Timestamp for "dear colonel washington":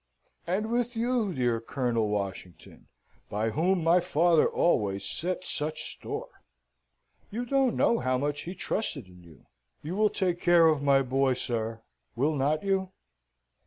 1.31-2.87